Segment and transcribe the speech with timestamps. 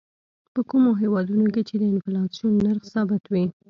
[0.53, 3.45] په کومو هېوادونو کې چې د انفلاسیون نرخ ثابت وي.